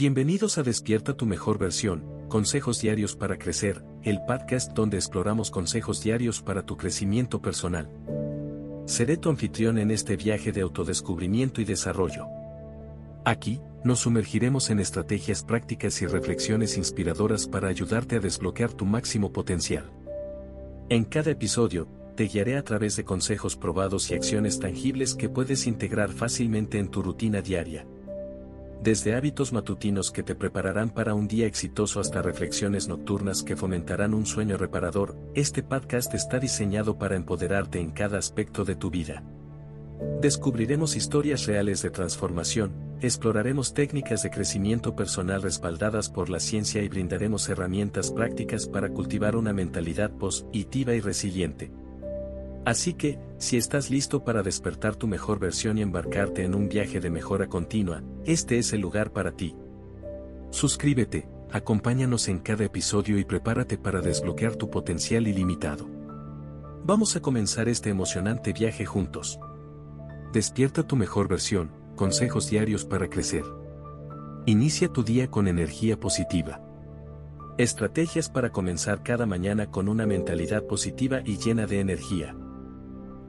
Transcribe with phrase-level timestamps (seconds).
[0.00, 6.02] Bienvenidos a Despierta tu mejor versión, consejos diarios para crecer, el podcast donde exploramos consejos
[6.02, 7.90] diarios para tu crecimiento personal.
[8.86, 12.24] Seré tu anfitrión en este viaje de autodescubrimiento y desarrollo.
[13.26, 19.34] Aquí, nos sumergiremos en estrategias prácticas y reflexiones inspiradoras para ayudarte a desbloquear tu máximo
[19.34, 19.92] potencial.
[20.88, 25.66] En cada episodio, te guiaré a través de consejos probados y acciones tangibles que puedes
[25.66, 27.84] integrar fácilmente en tu rutina diaria
[28.82, 34.14] desde hábitos matutinos que te prepararán para un día exitoso hasta reflexiones nocturnas que fomentarán
[34.14, 39.22] un sueño reparador, este podcast está diseñado para empoderarte en cada aspecto de tu vida.
[40.22, 42.72] Descubriremos historias reales de transformación,
[43.02, 49.36] exploraremos técnicas de crecimiento personal respaldadas por la ciencia y brindaremos herramientas prácticas para cultivar
[49.36, 51.70] una mentalidad positiva y resiliente.
[52.64, 57.00] Así que, si estás listo para despertar tu mejor versión y embarcarte en un viaje
[57.00, 59.56] de mejora continua, este es el lugar para ti.
[60.50, 65.88] Suscríbete, acompáñanos en cada episodio y prepárate para desbloquear tu potencial ilimitado.
[66.84, 69.38] Vamos a comenzar este emocionante viaje juntos.
[70.32, 73.44] Despierta tu mejor versión, consejos diarios para crecer.
[74.46, 76.62] Inicia tu día con energía positiva.
[77.58, 82.34] Estrategias para comenzar cada mañana con una mentalidad positiva y llena de energía.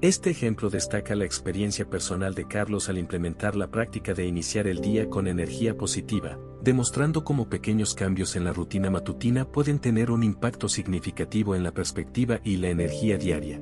[0.02, 4.82] Este ejemplo destaca la experiencia personal de Carlos al implementar la práctica de iniciar el
[4.82, 10.24] día con energía positiva, demostrando cómo pequeños cambios en la rutina matutina pueden tener un
[10.24, 13.62] impacto significativo en la perspectiva y la energía diaria.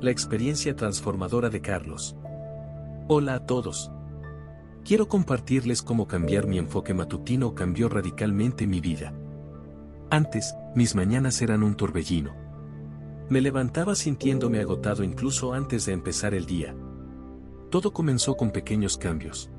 [0.00, 2.16] La experiencia transformadora de Carlos.
[3.06, 3.92] Hola a todos.
[4.84, 9.14] Quiero compartirles cómo cambiar mi enfoque matutino cambió radicalmente mi vida.
[10.10, 12.45] Antes, mis mañanas eran un torbellino
[13.28, 16.74] me levantaba sintiéndome agotado incluso antes de empezar el día.
[17.70, 19.50] Todo comenzó con pequeños cambios.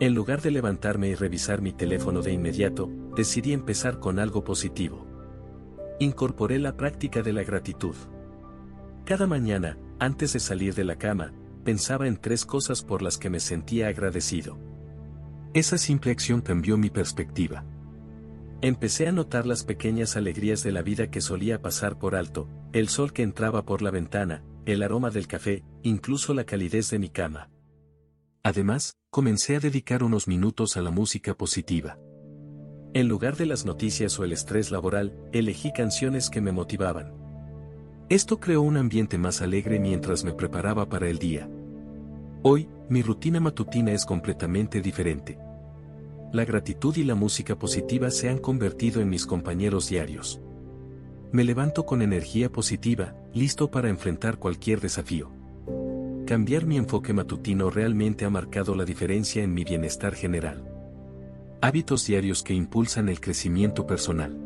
[0.00, 5.06] En lugar de levantarme y revisar mi teléfono de inmediato, decidí empezar con algo positivo.
[6.00, 7.94] Incorporé la práctica de la gratitud.
[9.04, 13.30] Cada mañana, antes de salir de la cama, pensaba en tres cosas por las que
[13.30, 14.58] me sentía agradecido.
[15.54, 17.64] Esa simple acción cambió mi perspectiva.
[18.60, 22.88] Empecé a notar las pequeñas alegrías de la vida que solía pasar por alto, el
[22.88, 27.10] sol que entraba por la ventana, el aroma del café, incluso la calidez de mi
[27.10, 27.50] cama.
[28.42, 31.98] Además, comencé a dedicar unos minutos a la música positiva.
[32.94, 37.14] En lugar de las noticias o el estrés laboral, elegí canciones que me motivaban.
[38.08, 41.48] Esto creó un ambiente más alegre mientras me preparaba para el día.
[42.42, 45.38] Hoy, mi rutina matutina es completamente diferente
[46.32, 50.40] la gratitud y la música positiva se han convertido en mis compañeros diarios.
[51.32, 55.30] Me levanto con energía positiva, listo para enfrentar cualquier desafío.
[56.26, 60.62] Cambiar mi enfoque matutino realmente ha marcado la diferencia en mi bienestar general.
[61.62, 64.36] Hábitos diarios que impulsan el crecimiento personal.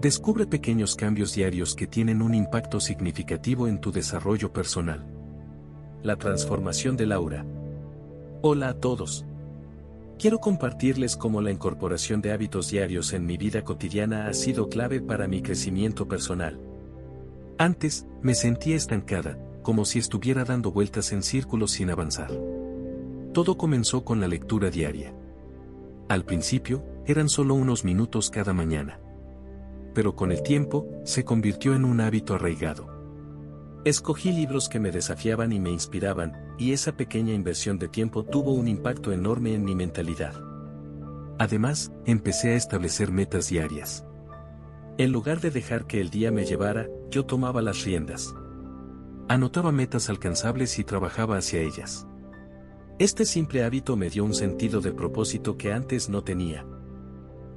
[0.00, 5.04] Descubre pequeños cambios diarios que tienen un impacto significativo en tu desarrollo personal.
[6.04, 7.44] La transformación de Laura.
[8.40, 9.26] Hola a todos.
[10.18, 15.00] Quiero compartirles cómo la incorporación de hábitos diarios en mi vida cotidiana ha sido clave
[15.00, 16.58] para mi crecimiento personal.
[17.56, 22.32] Antes, me sentía estancada, como si estuviera dando vueltas en círculos sin avanzar.
[23.32, 25.14] Todo comenzó con la lectura diaria.
[26.08, 28.98] Al principio, eran solo unos minutos cada mañana.
[29.94, 32.88] Pero con el tiempo, se convirtió en un hábito arraigado.
[33.84, 38.52] Escogí libros que me desafiaban y me inspiraban, y esa pequeña inversión de tiempo tuvo
[38.52, 40.34] un impacto enorme en mi mentalidad.
[41.38, 44.04] Además, empecé a establecer metas diarias.
[44.98, 48.34] En lugar de dejar que el día me llevara, yo tomaba las riendas.
[49.28, 52.06] Anotaba metas alcanzables y trabajaba hacia ellas.
[52.98, 56.66] Este simple hábito me dio un sentido de propósito que antes no tenía.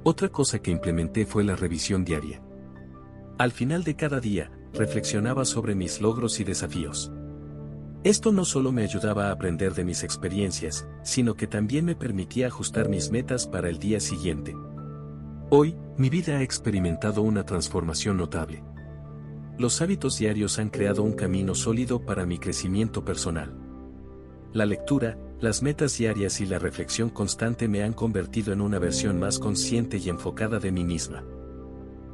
[0.04, 2.40] Otra cosa que implementé fue la revisión diaria.
[3.38, 7.10] Al final de cada día, reflexionaba sobre mis logros y desafíos.
[8.04, 12.48] Esto no solo me ayudaba a aprender de mis experiencias, sino que también me permitía
[12.48, 14.56] ajustar mis metas para el día siguiente.
[15.50, 18.64] Hoy, mi vida ha experimentado una transformación notable.
[19.56, 23.54] Los hábitos diarios han creado un camino sólido para mi crecimiento personal.
[24.52, 29.20] La lectura, las metas diarias y la reflexión constante me han convertido en una versión
[29.20, 31.22] más consciente y enfocada de mí misma.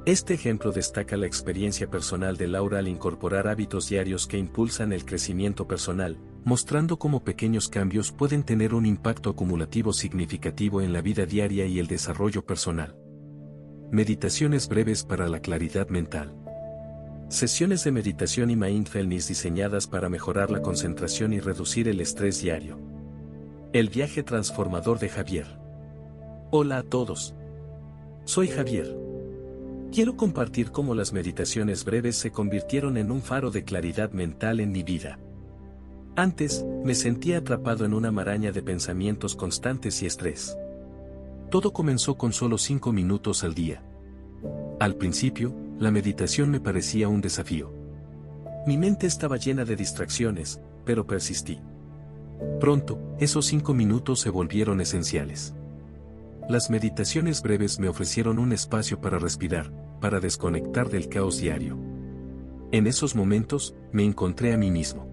[0.08, 5.04] Este ejemplo destaca la experiencia personal de Laura al incorporar hábitos diarios que impulsan el
[5.04, 6.16] crecimiento personal,
[6.46, 11.78] mostrando cómo pequeños cambios pueden tener un impacto acumulativo significativo en la vida diaria y
[11.78, 12.96] el desarrollo personal.
[13.90, 16.34] Meditaciones breves para la claridad mental.
[17.28, 22.78] Sesiones de meditación y mindfulness diseñadas para mejorar la concentración y reducir el estrés diario.
[23.74, 25.58] El viaje transformador de Javier.
[26.50, 27.34] Hola a todos.
[28.24, 29.07] Soy Javier.
[29.92, 34.70] Quiero compartir cómo las meditaciones breves se convirtieron en un faro de claridad mental en
[34.70, 35.18] mi vida.
[36.14, 40.56] Antes, me sentía atrapado en una maraña de pensamientos constantes y estrés.
[41.50, 43.82] Todo comenzó con solo cinco minutos al día.
[44.78, 47.72] Al principio, la meditación me parecía un desafío.
[48.66, 51.60] Mi mente estaba llena de distracciones, pero persistí.
[52.60, 55.54] Pronto, esos cinco minutos se volvieron esenciales.
[56.48, 61.76] Las meditaciones breves me ofrecieron un espacio para respirar, para desconectar del caos diario.
[62.72, 65.06] En esos momentos, me encontré a mí mismo.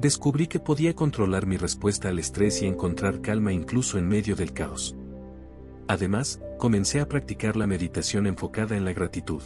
[0.00, 4.52] Descubrí que podía controlar mi respuesta al estrés y encontrar calma incluso en medio del
[4.52, 4.94] caos.
[5.88, 9.42] Además, comencé a practicar la meditación enfocada en la gratitud.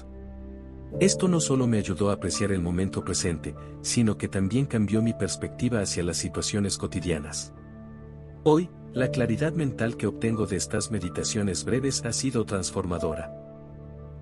[0.98, 5.14] Esto no solo me ayudó a apreciar el momento presente, sino que también cambió mi
[5.14, 7.54] perspectiva hacia las situaciones cotidianas.
[8.42, 13.32] Hoy, la claridad mental que obtengo de estas meditaciones breves ha sido transformadora.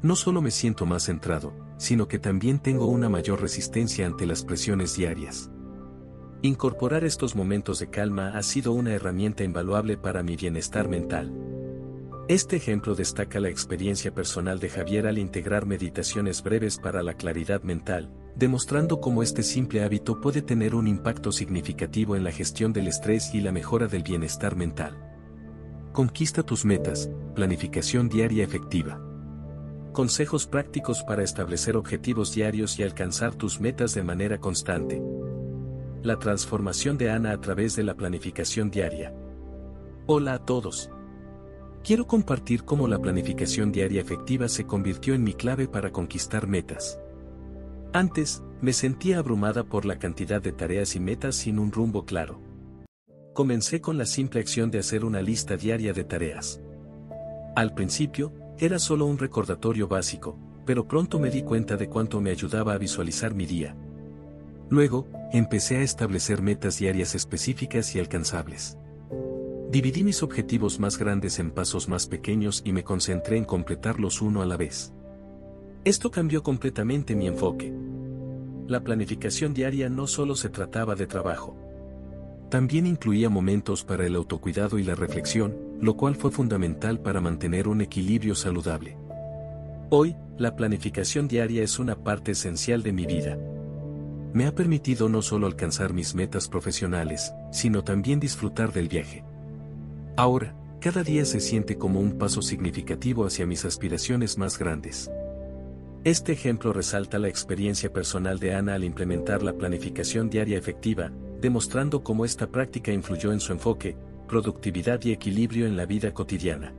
[0.02, 4.44] No solo me siento más centrado, sino que también tengo una mayor resistencia ante las
[4.44, 5.50] presiones diarias.
[6.42, 11.32] Incorporar estos momentos de calma ha sido una herramienta invaluable para mi bienestar mental.
[12.28, 17.62] Este ejemplo destaca la experiencia personal de Javier al integrar meditaciones breves para la claridad
[17.62, 22.87] mental, demostrando cómo este simple hábito puede tener un impacto significativo en la gestión del
[22.87, 24.96] estrés y la mejora del bienestar mental.
[25.93, 29.00] Conquista tus metas, planificación diaria efectiva.
[29.93, 35.02] Consejos prácticos para establecer objetivos diarios y alcanzar tus metas de manera constante.
[36.05, 39.12] La transformación de Ana a través de la planificación diaria.
[40.06, 40.90] Hola a todos.
[41.82, 47.00] Quiero compartir cómo la planificación diaria efectiva se convirtió en mi clave para conquistar metas.
[47.93, 52.40] Antes, me sentía abrumada por la cantidad de tareas y metas sin un rumbo claro.
[53.32, 56.61] Comencé con la simple acción de hacer una lista diaria de tareas.
[57.56, 62.31] Al principio, era solo un recordatorio básico, pero pronto me di cuenta de cuánto me
[62.31, 63.75] ayudaba a visualizar mi día.
[64.69, 68.76] Luego, empecé a establecer metas diarias específicas y alcanzables.
[69.70, 74.43] Dividí mis objetivos más grandes en pasos más pequeños y me concentré en completarlos uno
[74.43, 74.93] a la vez.
[75.88, 77.73] Esto cambió completamente mi enfoque.
[78.67, 81.56] La planificación diaria no solo se trataba de trabajo.
[82.50, 87.69] También incluía momentos para el autocuidado y la reflexión, lo cual fue fundamental para mantener
[87.69, 88.99] un equilibrio saludable.
[89.88, 93.38] Hoy, la planificación diaria es una parte esencial de mi vida.
[94.35, 99.25] Me ha permitido no solo alcanzar mis metas profesionales, sino también disfrutar del viaje.
[100.19, 105.11] Ahora, cada día se siente como un paso significativo hacia mis aspiraciones más grandes.
[106.08, 112.02] Este ejemplo resalta la experiencia personal de Ana al implementar la planificación diaria efectiva, demostrando
[112.02, 113.94] cómo esta práctica influyó en su enfoque,
[114.26, 116.72] productividad y equilibrio en la vida cotidiana.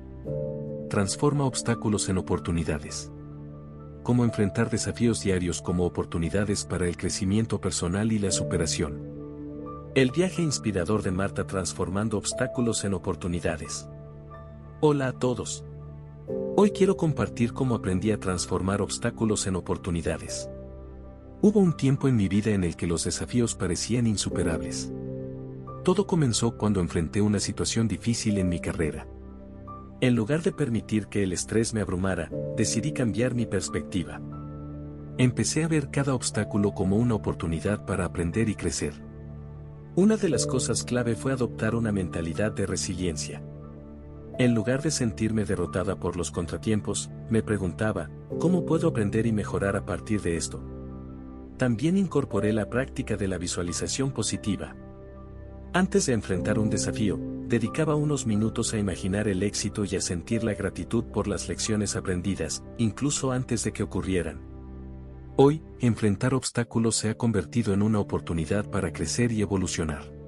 [0.90, 3.12] Transforma obstáculos en oportunidades.
[4.02, 9.92] Cómo enfrentar desafíos diarios como oportunidades para el crecimiento personal y la superación.
[9.94, 13.88] El viaje inspirador de Marta transformando obstáculos en oportunidades.
[14.82, 15.64] Hola a todos.
[16.56, 20.50] Hoy quiero compartir cómo aprendí a transformar obstáculos en oportunidades.
[21.42, 24.92] Hubo un tiempo en mi vida en el que los desafíos parecían insuperables.
[25.84, 29.08] Todo comenzó cuando enfrenté una situación difícil en mi carrera.
[30.01, 34.22] En lugar de permitir que el estrés me abrumara, decidí cambiar mi perspectiva.
[35.18, 38.94] Empecé a ver cada obstáculo como una oportunidad para aprender y crecer.
[39.96, 43.42] Una de las cosas clave fue adoptar una mentalidad de resiliencia.
[44.39, 49.75] En lugar de sentirme derrotada por los contratiempos, me preguntaba, ¿cómo puedo aprender y mejorar
[49.75, 50.63] a partir de esto?
[51.58, 54.77] También incorporé la práctica de la visualización positiva.
[55.74, 57.19] Antes de enfrentar un desafío,
[57.50, 61.98] dedicaba unos minutos a imaginar el éxito y a sentir la gratitud por las lecciones
[61.98, 64.39] aprendidas, incluso antes de que ocurrieran.
[65.36, 70.19] Hoy, enfrentar obstáculos se ha convertido en una oportunidad para crecer y evolucionar.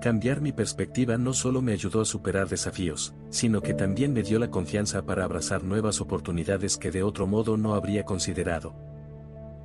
[0.00, 4.38] Cambiar mi perspectiva no solo me ayudó a superar desafíos, sino que también me dio
[4.38, 8.74] la confianza para abrazar nuevas oportunidades que de otro modo no habría considerado.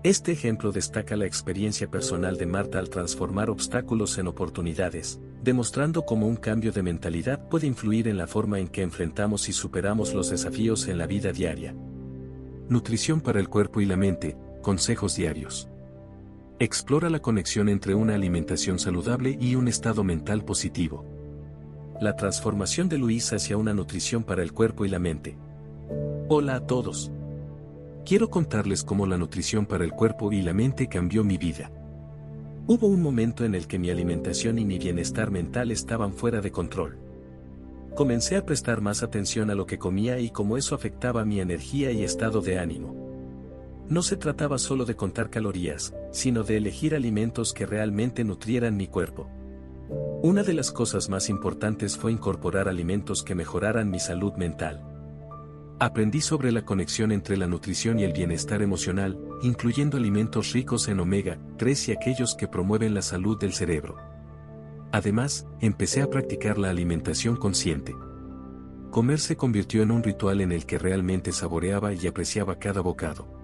[0.01, 6.25] Este ejemplo destaca la experiencia personal de Marta al transformar obstáculos en oportunidades, demostrando cómo
[6.25, 10.29] un cambio de mentalidad puede influir en la forma en que enfrentamos y superamos los
[10.29, 11.75] desafíos en la vida diaria.
[12.69, 15.69] Nutrición para el cuerpo y la mente, Consejos diarios.
[16.61, 21.05] Explora la conexión entre una alimentación saludable y un estado mental positivo.
[22.01, 25.37] La transformación de Luis hacia una nutrición para el cuerpo y la mente.
[26.27, 27.13] Hola a todos.
[28.05, 31.71] Quiero contarles cómo la nutrición para el cuerpo y la mente cambió mi vida.
[32.67, 36.51] Hubo un momento en el que mi alimentación y mi bienestar mental estaban fuera de
[36.51, 36.97] control.
[37.95, 41.91] Comencé a prestar más atención a lo que comía y cómo eso afectaba mi energía
[41.91, 42.98] y estado de ánimo.
[43.89, 48.85] No se trataba solo de contar calorías, sino de elegir alimentos que realmente nutrieran mi
[48.87, 49.27] cuerpo.
[50.21, 54.85] Una de las cosas más importantes fue incorporar alimentos que mejoraran mi salud mental.
[55.79, 60.99] Aprendí sobre la conexión entre la nutrición y el bienestar emocional, incluyendo alimentos ricos en
[60.99, 63.95] omega 3 y aquellos que promueven la salud del cerebro.
[64.91, 67.95] Además, empecé a practicar la alimentación consciente.
[68.91, 73.38] Comer se convirtió en un ritual en el que realmente saboreaba y apreciaba cada bocado.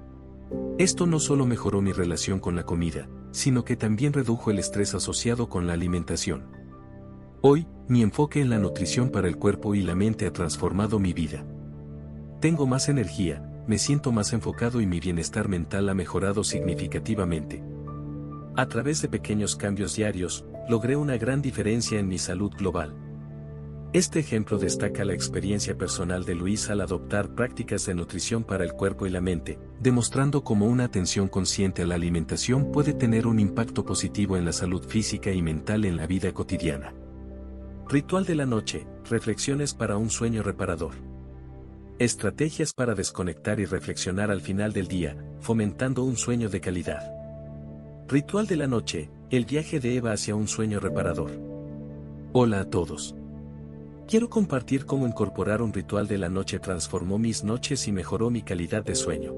[0.78, 4.94] Esto no solo mejoró mi relación con la comida, sino que también redujo el estrés
[4.94, 6.52] asociado con la alimentación.
[7.40, 11.14] Hoy, mi enfoque en la nutrición para el cuerpo y la mente ha transformado mi
[11.14, 11.46] vida.
[12.42, 17.64] Tengo más energía, me siento más enfocado y mi bienestar mental ha mejorado significativamente.
[18.58, 22.94] A través de pequeños cambios diarios, logré una gran diferencia en mi salud global.
[23.96, 28.74] Este ejemplo destaca la experiencia personal de Luis al adoptar prácticas de nutrición para el
[28.74, 33.40] cuerpo y la mente, demostrando cómo una atención consciente a la alimentación puede tener un
[33.40, 36.94] impacto positivo en la salud física y mental en la vida cotidiana.
[37.88, 40.96] Ritual de la noche, reflexiones para un sueño reparador.
[41.98, 47.14] Estrategias para desconectar y reflexionar al final del día, fomentando un sueño de calidad.
[48.10, 51.32] Ritual de la noche, el viaje de Eva hacia un sueño reparador.
[52.34, 53.16] Hola a todos.
[54.08, 58.44] Quiero compartir cómo incorporar un ritual de la noche transformó mis noches y mejoró mi
[58.44, 59.34] calidad de sueño.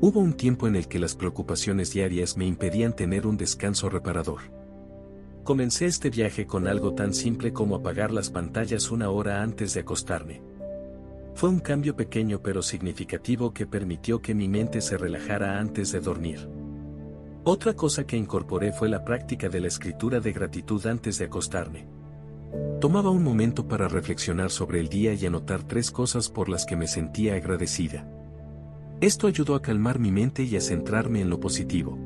[0.00, 4.40] Hubo un tiempo en el que las preocupaciones diarias me impedían tener un descanso reparador.
[5.44, 9.80] Comencé este viaje con algo tan simple como apagar las pantallas una hora antes de
[9.80, 10.42] acostarme.
[11.34, 16.00] Fue un cambio pequeño pero significativo que permitió que mi mente se relajara antes de
[16.00, 16.48] dormir.
[17.44, 21.97] Otra cosa que incorporé fue la práctica de la escritura de gratitud antes de acostarme.
[22.80, 26.76] Tomaba un momento para reflexionar sobre el día y anotar tres cosas por las que
[26.76, 28.08] me sentía agradecida.
[29.00, 31.98] Esto ayudó a calmar mi mente y a centrarme en lo positivo.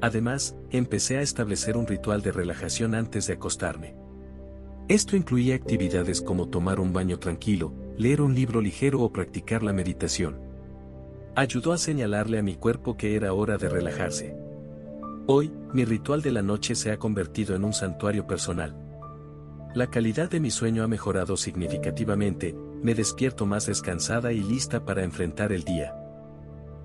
[0.00, 3.94] Además, empecé a establecer un ritual de relajación antes de acostarme.
[4.88, 9.72] Esto incluía actividades como tomar un baño tranquilo, leer un libro ligero o practicar la
[9.72, 10.38] meditación.
[11.34, 14.36] Ayudó a señalarle a mi cuerpo que era hora de relajarse.
[15.26, 18.85] Hoy, mi ritual de la noche se ha convertido en un santuario personal.
[19.74, 25.04] La calidad de mi sueño ha mejorado significativamente, me despierto más descansada y lista para
[25.04, 25.94] enfrentar el día.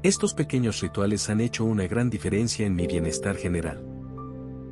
[0.03, 3.85] Estos pequeños rituales han hecho una gran diferencia en mi bienestar general.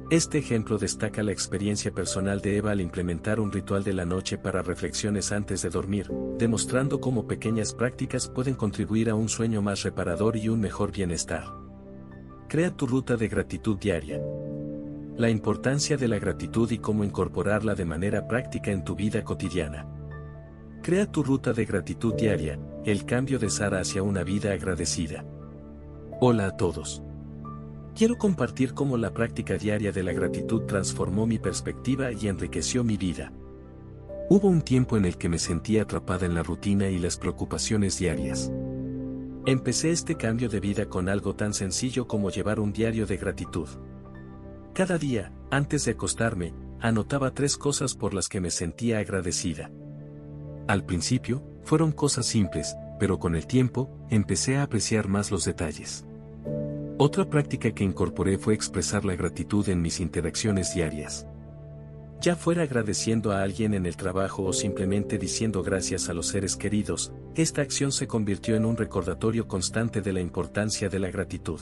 [0.09, 4.39] Este ejemplo destaca la experiencia personal de Eva al implementar un ritual de la noche
[4.39, 9.83] para reflexiones antes de dormir, demostrando cómo pequeñas prácticas pueden contribuir a un sueño más
[9.83, 11.45] reparador y un mejor bienestar.
[12.47, 14.19] Crea tu ruta de gratitud diaria.
[15.19, 19.85] La importancia de la gratitud y cómo incorporarla de manera práctica en tu vida cotidiana.
[20.81, 25.25] Crea tu ruta de gratitud diaria, el cambio de Sara hacia una vida agradecida.
[26.21, 27.03] Hola a todos.
[27.95, 32.95] Quiero compartir cómo la práctica diaria de la gratitud transformó mi perspectiva y enriqueció mi
[32.95, 33.33] vida.
[34.29, 37.99] Hubo un tiempo en el que me sentía atrapada en la rutina y las preocupaciones
[37.99, 38.49] diarias.
[39.45, 43.67] Empecé este cambio de vida con algo tan sencillo como llevar un diario de gratitud.
[44.79, 49.69] Cada día, antes de acostarme, anotaba tres cosas por las que me sentía agradecida.
[50.69, 56.05] Al principio, fueron cosas simples, pero con el tiempo, empecé a apreciar más los detalles.
[56.97, 61.27] Otra práctica que incorporé fue expresar la gratitud en mis interacciones diarias.
[62.21, 66.55] Ya fuera agradeciendo a alguien en el trabajo o simplemente diciendo gracias a los seres
[66.55, 71.59] queridos, esta acción se convirtió en un recordatorio constante de la importancia de la gratitud.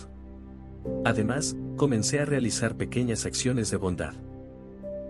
[1.04, 4.14] Además, comencé a realizar pequeñas acciones de bondad.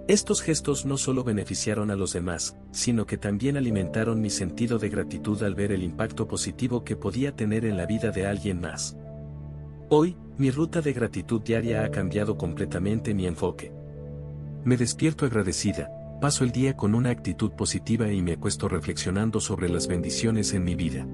[0.07, 4.89] Estos gestos no solo beneficiaron a los demás, sino que también alimentaron mi sentido de
[4.89, 8.95] gratitud al ver el impacto positivo que podía tener en la vida de alguien más.
[9.89, 13.73] Hoy, mi ruta de gratitud diaria ha cambiado completamente mi enfoque.
[14.63, 15.89] Me despierto agradecida,
[16.21, 20.63] paso el día con una actitud positiva y me acuesto reflexionando sobre las bendiciones en
[20.63, 21.05] mi vida.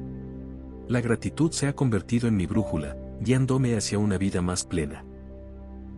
[0.88, 5.05] La gratitud se ha convertido en mi brújula, guiándome hacia una vida más plena.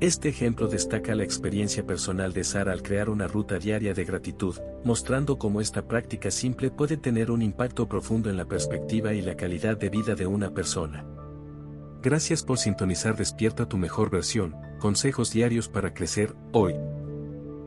[0.02, 4.56] Este ejemplo destaca la experiencia personal de Sara al crear una ruta diaria de gratitud,
[4.84, 9.38] mostrando cómo esta práctica simple puede tener un impacto profundo en la perspectiva y la
[9.38, 11.06] calidad de vida de una persona.
[12.04, 16.76] Gracias por sintonizar Despierta tu mejor versión, consejos diarios para crecer, hoy.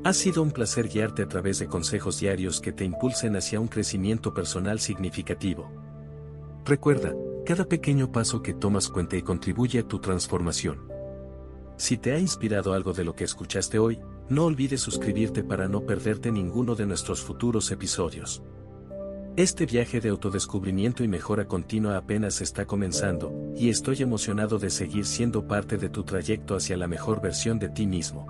[0.04, 3.68] Ha sido un placer guiarte a través de consejos diarios que te impulsen hacia un
[3.68, 5.72] crecimiento personal significativo.
[6.66, 7.14] Recuerda,
[7.46, 10.97] cada pequeño paso que tomas cuenta y contribuye a tu transformación.
[11.78, 15.86] Si te ha inspirado algo de lo que escuchaste hoy, No olvides suscribirte para no
[15.86, 18.42] perderte ninguno de nuestros futuros episodios.
[19.36, 25.06] Este viaje de autodescubrimiento y mejora continua apenas está comenzando, y estoy emocionado de seguir
[25.06, 28.26] siendo parte de tu trayecto hacia la mejor versión de ti mismo.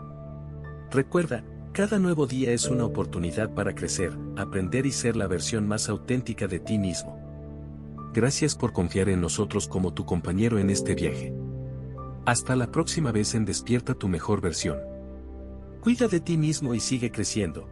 [0.92, 5.88] Recuerda, cada nuevo día es una oportunidad para crecer, aprender y ser la versión más
[5.88, 7.18] auténtica de ti mismo.
[8.14, 11.34] Gracias por confiar en nosotros como tu compañero en este viaje.
[12.28, 14.78] Hasta la próxima vez en Despierta tu mejor versión.
[15.80, 17.70] Cuida de ti mismo y sigue creciendo.